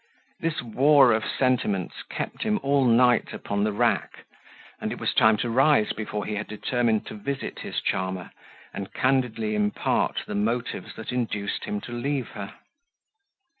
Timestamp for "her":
12.29-12.55